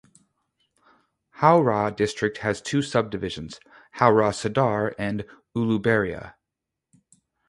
Howrah 1.29 1.91
district 1.95 2.39
has 2.39 2.59
two 2.59 2.81
subdivisions: 2.81 3.59
Howrah 3.91 4.31
Sadar 4.31 4.95
and 4.97 5.25
Uluberia. 5.55 6.33